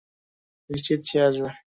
[0.69, 1.49] নিশ্চিত সে আসবে।